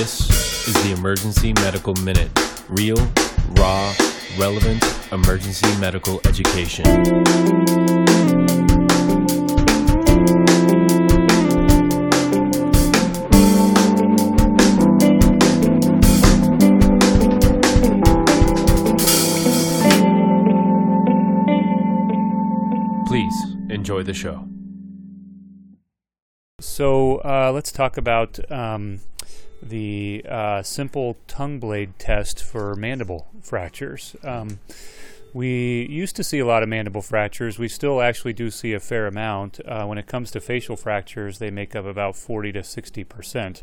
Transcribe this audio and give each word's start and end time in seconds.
This 0.00 0.66
is 0.66 0.74
the 0.82 0.92
Emergency 0.92 1.52
Medical 1.52 1.94
Minute. 1.96 2.30
Real, 2.70 2.96
raw, 3.50 3.94
relevant 4.38 4.82
emergency 5.12 5.66
medical 5.78 6.22
education. 6.24 6.86
Please 23.06 23.34
enjoy 23.68 24.02
the 24.02 24.14
show. 24.14 24.48
So 26.58 27.16
uh, 27.18 27.52
let's 27.52 27.70
talk 27.70 27.98
about 27.98 28.50
um, 28.50 29.00
the 29.62 30.24
uh, 30.28 30.62
simple 30.62 31.16
tongue 31.26 31.58
blade 31.58 31.98
test 31.98 32.42
for 32.42 32.74
mandible 32.76 33.28
fractures. 33.42 34.16
Um, 34.22 34.60
we 35.32 35.86
used 35.88 36.16
to 36.16 36.24
see 36.24 36.40
a 36.40 36.46
lot 36.46 36.62
of 36.62 36.68
mandible 36.68 37.02
fractures. 37.02 37.58
We 37.58 37.68
still 37.68 38.00
actually 38.00 38.32
do 38.32 38.50
see 38.50 38.72
a 38.72 38.80
fair 38.80 39.06
amount. 39.06 39.60
Uh, 39.64 39.86
when 39.86 39.98
it 39.98 40.06
comes 40.06 40.30
to 40.32 40.40
facial 40.40 40.76
fractures, 40.76 41.38
they 41.38 41.50
make 41.50 41.76
up 41.76 41.84
about 41.84 42.16
40 42.16 42.52
to 42.52 42.64
60 42.64 43.04
percent. 43.04 43.62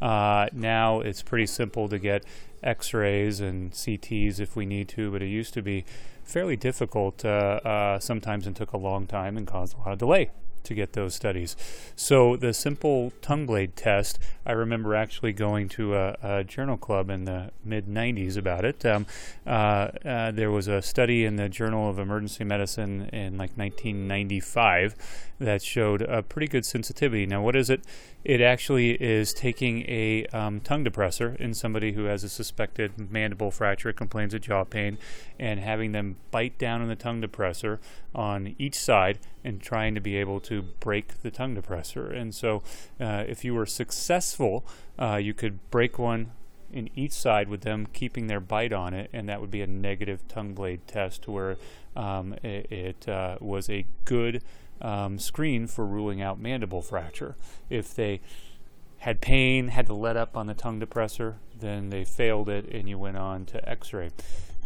Uh, 0.00 0.48
now 0.52 1.00
it's 1.00 1.22
pretty 1.22 1.46
simple 1.46 1.88
to 1.88 1.98
get 1.98 2.22
x 2.62 2.92
rays 2.92 3.40
and 3.40 3.72
CTs 3.72 4.40
if 4.40 4.56
we 4.56 4.66
need 4.66 4.88
to, 4.88 5.10
but 5.10 5.22
it 5.22 5.28
used 5.28 5.54
to 5.54 5.62
be 5.62 5.84
fairly 6.22 6.56
difficult 6.56 7.24
uh, 7.24 7.60
uh, 7.64 7.98
sometimes 7.98 8.46
and 8.46 8.54
took 8.54 8.72
a 8.72 8.76
long 8.76 9.06
time 9.06 9.36
and 9.36 9.46
caused 9.46 9.74
a 9.74 9.78
lot 9.78 9.92
of 9.92 9.98
delay 9.98 10.30
to 10.66 10.74
get 10.74 10.92
those 10.92 11.14
studies. 11.14 11.56
So 11.96 12.36
the 12.36 12.52
simple 12.52 13.12
tongue 13.22 13.46
blade 13.46 13.76
test, 13.76 14.18
I 14.44 14.52
remember 14.52 14.94
actually 14.94 15.32
going 15.32 15.68
to 15.70 15.96
a, 15.96 16.16
a 16.22 16.44
journal 16.44 16.76
club 16.76 17.10
in 17.10 17.24
the 17.24 17.50
mid 17.64 17.86
90s 17.86 18.36
about 18.36 18.64
it. 18.64 18.84
Um, 18.84 19.06
uh, 19.46 19.88
uh, 20.04 20.30
there 20.30 20.50
was 20.50 20.68
a 20.68 20.82
study 20.82 21.24
in 21.24 21.36
the 21.36 21.48
Journal 21.48 21.88
of 21.88 21.98
Emergency 21.98 22.44
Medicine 22.44 23.08
in 23.12 23.38
like 23.38 23.56
1995 23.56 24.94
that 25.38 25.62
showed 25.62 26.02
a 26.02 26.22
pretty 26.22 26.48
good 26.48 26.64
sensitivity. 26.64 27.26
Now, 27.26 27.42
what 27.42 27.56
is 27.56 27.68
it? 27.68 27.82
It 28.24 28.40
actually 28.40 28.90
is 28.92 29.32
taking 29.32 29.82
a 29.82 30.26
um, 30.32 30.60
tongue 30.60 30.84
depressor 30.84 31.36
in 31.36 31.54
somebody 31.54 31.92
who 31.92 32.04
has 32.04 32.24
a 32.24 32.28
suspected 32.28 33.10
mandible 33.10 33.50
fracture, 33.50 33.92
complains 33.92 34.34
of 34.34 34.40
jaw 34.40 34.64
pain, 34.64 34.98
and 35.38 35.60
having 35.60 35.92
them 35.92 36.16
bite 36.30 36.58
down 36.58 36.82
on 36.82 36.88
the 36.88 36.96
tongue 36.96 37.22
depressor 37.22 37.78
on 38.14 38.56
each 38.58 38.76
side 38.76 39.18
and 39.44 39.60
trying 39.60 39.94
to 39.94 40.00
be 40.00 40.16
able 40.16 40.40
to 40.40 40.55
break 40.62 41.22
the 41.22 41.30
tongue 41.30 41.56
depressor. 41.56 42.14
And 42.14 42.34
so, 42.34 42.62
uh, 43.00 43.24
if 43.26 43.44
you 43.44 43.54
were 43.54 43.66
successful, 43.66 44.66
uh, 44.98 45.16
you 45.16 45.34
could 45.34 45.70
break 45.70 45.98
one 45.98 46.32
in 46.72 46.90
each 46.94 47.12
side 47.12 47.48
with 47.48 47.62
them 47.62 47.86
keeping 47.92 48.26
their 48.26 48.40
bite 48.40 48.72
on 48.72 48.92
it, 48.92 49.08
and 49.12 49.28
that 49.28 49.40
would 49.40 49.50
be 49.50 49.62
a 49.62 49.66
negative 49.66 50.26
tongue 50.28 50.54
blade 50.54 50.80
test 50.86 51.28
where 51.28 51.56
um, 51.94 52.34
it, 52.42 52.70
it 52.70 53.08
uh, 53.08 53.36
was 53.40 53.70
a 53.70 53.86
good 54.04 54.42
um, 54.80 55.18
screen 55.18 55.66
for 55.66 55.86
ruling 55.86 56.20
out 56.20 56.38
mandible 56.38 56.82
fracture. 56.82 57.36
If 57.70 57.94
they 57.94 58.20
had 58.98 59.20
pain, 59.20 59.68
had 59.68 59.86
to 59.86 59.94
let 59.94 60.16
up 60.16 60.36
on 60.36 60.46
the 60.46 60.54
tongue 60.54 60.80
depressor, 60.80 61.34
then 61.58 61.90
they 61.90 62.04
failed 62.04 62.48
it, 62.48 62.66
and 62.70 62.88
you 62.88 62.98
went 62.98 63.16
on 63.16 63.44
to 63.46 63.68
x 63.68 63.92
ray. 63.92 64.10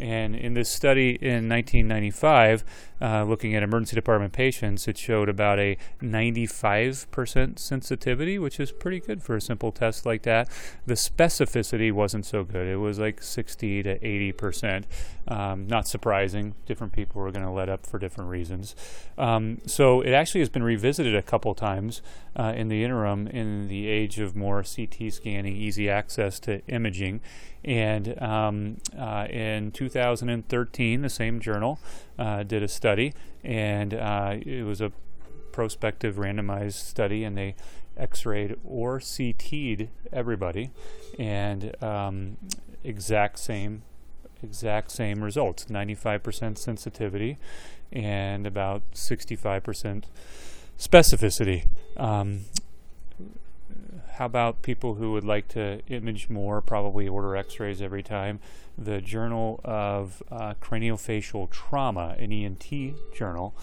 And 0.00 0.34
in 0.34 0.54
this 0.54 0.70
study 0.70 1.10
in 1.10 1.48
1995, 1.48 2.64
uh, 3.00 3.24
looking 3.24 3.54
at 3.54 3.62
emergency 3.62 3.94
department 3.94 4.32
patients, 4.32 4.86
it 4.86 4.98
showed 4.98 5.28
about 5.28 5.58
a 5.58 5.76
95% 6.02 7.58
sensitivity, 7.58 8.38
which 8.38 8.60
is 8.60 8.72
pretty 8.72 9.00
good 9.00 9.22
for 9.22 9.36
a 9.36 9.40
simple 9.40 9.72
test 9.72 10.04
like 10.04 10.22
that. 10.22 10.48
The 10.86 10.94
specificity 10.94 11.92
wasn't 11.92 12.26
so 12.26 12.44
good. 12.44 12.66
It 12.66 12.76
was 12.76 12.98
like 12.98 13.22
60 13.22 13.82
to 13.84 13.98
80%. 13.98 14.84
Um, 15.28 15.66
not 15.66 15.86
surprising. 15.86 16.54
Different 16.66 16.92
people 16.92 17.22
were 17.22 17.30
going 17.30 17.44
to 17.44 17.50
let 17.50 17.68
up 17.68 17.86
for 17.86 17.98
different 17.98 18.30
reasons. 18.30 18.74
Um, 19.16 19.58
so 19.66 20.00
it 20.00 20.12
actually 20.12 20.40
has 20.40 20.48
been 20.48 20.62
revisited 20.62 21.14
a 21.14 21.22
couple 21.22 21.54
times 21.54 22.02
uh, 22.36 22.52
in 22.56 22.68
the 22.68 22.84
interim 22.84 23.26
in 23.28 23.68
the 23.68 23.88
age 23.88 24.18
of 24.18 24.36
more 24.36 24.62
CT 24.62 25.12
scanning, 25.12 25.56
easy 25.56 25.88
access 25.88 26.40
to 26.40 26.64
imaging. 26.66 27.20
And 27.64 28.20
um, 28.22 28.78
uh, 28.98 29.26
in 29.28 29.70
2013, 29.72 31.02
the 31.02 31.10
same 31.10 31.40
journal 31.40 31.78
uh, 32.18 32.42
did 32.42 32.62
a 32.62 32.68
study, 32.68 32.89
and 33.44 33.94
uh, 33.94 34.36
it 34.44 34.64
was 34.64 34.80
a 34.80 34.92
prospective 35.52 36.16
randomized 36.16 36.74
study, 36.74 37.24
and 37.24 37.36
they 37.36 37.54
X-rayed 37.96 38.56
or 38.64 38.98
CT'd 38.98 39.88
everybody, 40.12 40.70
and 41.18 41.74
um, 41.82 42.36
exact 42.84 43.38
same 43.38 43.82
exact 44.42 44.90
same 44.90 45.22
results 45.22 45.66
95% 45.66 46.56
sensitivity 46.56 47.36
and 47.92 48.46
about 48.46 48.82
65% 48.92 50.04
specificity. 50.78 51.66
Um, 51.96 52.46
how 54.20 54.26
about 54.26 54.60
people 54.60 54.96
who 54.96 55.12
would 55.12 55.24
like 55.24 55.48
to 55.48 55.80
image 55.88 56.28
more, 56.28 56.60
probably 56.60 57.08
order 57.08 57.34
x 57.34 57.58
rays 57.58 57.80
every 57.80 58.02
time? 58.02 58.38
The 58.76 59.00
Journal 59.00 59.60
of 59.64 60.22
uh, 60.30 60.52
Craniofacial 60.60 61.48
Trauma, 61.48 62.16
an 62.18 62.30
ENT 62.30 62.70
journal, 63.14 63.54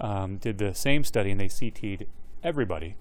um, 0.00 0.38
did 0.38 0.56
the 0.56 0.74
same 0.74 1.04
study 1.04 1.32
and 1.32 1.38
they 1.38 1.48
CT'd 1.48 2.06
everybody. 2.42 2.96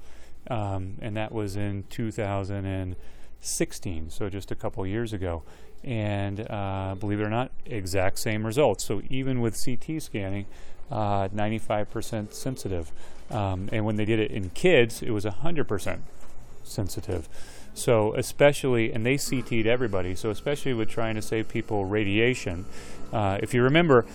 Um, 0.49 0.97
and 0.99 1.15
that 1.15 1.31
was 1.31 1.55
in 1.55 1.85
2016, 1.89 4.09
so 4.09 4.29
just 4.29 4.51
a 4.51 4.55
couple 4.55 4.85
years 4.85 5.13
ago. 5.13 5.43
And 5.85 6.45
uh, 6.51 6.95
believe 6.99 7.21
it 7.21 7.23
or 7.23 7.29
not, 7.29 7.51
exact 7.65 8.19
same 8.19 8.45
results. 8.45 8.83
So 8.83 9.01
even 9.09 9.39
with 9.39 9.57
CT 9.63 10.01
scanning, 10.01 10.47
uh, 10.91 11.29
95% 11.29 12.33
sensitive. 12.33 12.91
Um, 13.31 13.69
and 13.71 13.85
when 13.85 13.95
they 13.95 14.03
did 14.03 14.19
it 14.19 14.31
in 14.31 14.49
kids, 14.49 15.01
it 15.01 15.11
was 15.11 15.23
100% 15.23 15.99
sensitive. 16.65 17.29
So, 17.73 18.13
especially, 18.15 18.93
and 18.93 19.05
they 19.05 19.15
CT'd 19.15 19.67
everybody, 19.67 20.15
so 20.15 20.29
especially 20.29 20.73
with 20.73 20.89
trying 20.89 21.15
to 21.15 21.21
save 21.21 21.49
people 21.49 21.85
radiation. 21.85 22.65
Uh, 23.11 23.37
if 23.41 23.53
you 23.53 23.61
remember, 23.63 24.05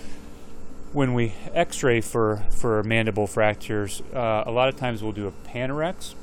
when 0.92 1.12
we 1.14 1.34
x 1.52 1.82
ray 1.82 2.00
for, 2.00 2.44
for 2.50 2.82
mandible 2.82 3.26
fractures, 3.26 4.02
uh, 4.14 4.44
a 4.46 4.50
lot 4.50 4.68
of 4.70 4.76
times 4.76 5.02
we'll 5.02 5.12
do 5.12 5.28
a 5.28 5.32
Panorex, 5.46 6.14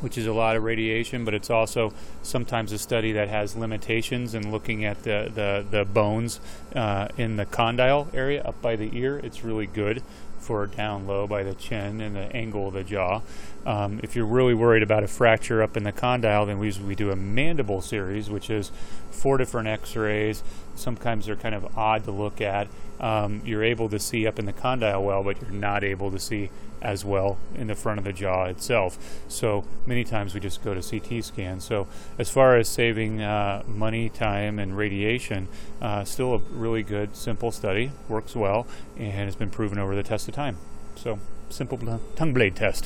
which 0.00 0.18
is 0.18 0.26
a 0.26 0.32
lot 0.32 0.56
of 0.56 0.64
radiation, 0.64 1.24
but 1.24 1.34
it's 1.34 1.50
also 1.50 1.92
sometimes 2.22 2.72
a 2.72 2.78
study 2.78 3.12
that 3.12 3.28
has 3.28 3.56
limitations 3.56 4.34
in 4.34 4.50
looking 4.50 4.84
at 4.84 5.04
the, 5.04 5.30
the, 5.32 5.64
the 5.70 5.84
bones 5.84 6.40
uh, 6.74 7.06
in 7.16 7.36
the 7.36 7.46
condyle 7.46 8.08
area 8.12 8.42
up 8.42 8.60
by 8.60 8.74
the 8.74 8.90
ear. 8.92 9.18
It's 9.18 9.44
really 9.44 9.66
good 9.66 10.02
for 10.38 10.66
down 10.66 11.06
low 11.06 11.26
by 11.26 11.42
the 11.42 11.54
chin 11.54 12.00
and 12.00 12.14
the 12.14 12.34
angle 12.34 12.68
of 12.68 12.74
the 12.74 12.84
jaw. 12.84 13.20
Um, 13.64 14.00
if 14.02 14.14
you're 14.14 14.26
really 14.26 14.54
worried 14.54 14.82
about 14.82 15.02
a 15.02 15.08
fracture 15.08 15.62
up 15.62 15.76
in 15.76 15.82
the 15.82 15.92
condyle, 15.92 16.46
then 16.46 16.58
we 16.58 16.66
usually 16.66 16.94
do 16.94 17.10
a 17.10 17.16
mandible 17.16 17.80
series, 17.80 18.30
which 18.30 18.48
is 18.48 18.70
four 19.10 19.38
different 19.38 19.68
x-rays. 19.68 20.42
Sometimes 20.76 21.26
they're 21.26 21.36
kind 21.36 21.54
of 21.54 21.76
odd 21.76 22.04
to 22.04 22.12
look 22.12 22.40
at. 22.40 22.68
Um, 23.00 23.42
you're 23.44 23.64
able 23.64 23.88
to 23.88 23.98
see 23.98 24.26
up 24.26 24.38
in 24.38 24.46
the 24.46 24.52
condyle 24.52 25.02
well, 25.02 25.22
but 25.22 25.40
you're 25.40 25.50
not 25.50 25.82
able 25.82 26.10
to 26.10 26.18
see 26.18 26.50
as 26.82 27.04
well 27.04 27.38
in 27.54 27.66
the 27.66 27.74
front 27.74 27.98
of 27.98 28.04
the 28.04 28.12
jaw 28.12 28.44
itself. 28.44 28.98
So 29.28 29.64
many 29.86 30.04
times 30.04 30.34
we 30.34 30.40
just 30.40 30.62
go 30.62 30.74
to 30.74 30.82
CT 30.82 31.24
scan. 31.24 31.60
So 31.60 31.86
as 32.18 32.30
far 32.30 32.56
as 32.56 32.68
saving 32.68 33.22
uh, 33.22 33.62
money, 33.66 34.08
time, 34.08 34.58
and 34.58 34.76
radiation, 34.76 35.48
uh, 35.80 36.04
still 36.04 36.34
a 36.34 36.38
really 36.38 36.82
good, 36.82 37.16
simple 37.16 37.50
study. 37.50 37.92
Works 38.08 38.36
well 38.36 38.66
and 38.96 39.12
has 39.12 39.36
been 39.36 39.50
proven 39.50 39.78
over 39.78 39.94
the 39.94 40.02
test 40.02 40.25
of 40.28 40.34
time. 40.34 40.56
So 40.96 41.18
simple 41.50 41.78
tongue 42.16 42.34
blade 42.34 42.56
test. 42.56 42.84